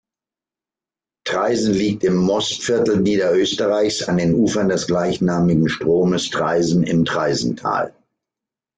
[1.27, 7.93] Traisen liegt im Mostviertel Niederösterreichs an den Ufern des gleichnamigen Stromes Traisen im Traisental.